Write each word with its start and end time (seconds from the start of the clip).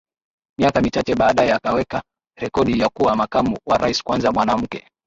Miaka 0.59 0.81
michache 0.81 1.15
baadaye 1.15 1.53
akaweka 1.53 2.01
rekodi 2.39 2.79
ya 2.79 2.89
kuwa 2.89 3.15
makamu 3.15 3.57
wa 3.65 3.77
rais 3.77 4.03
kwanza 4.03 4.31
mwanamke 4.31 4.87